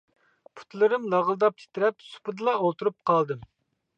پۇتلىرىم 0.59 1.05
لاغىلداپ 1.11 1.59
تىترەپ، 1.59 2.01
سۇپىدىلا 2.05 2.57
ئولتۇرۇپ 2.63 2.99
قالدىم. 3.11 3.45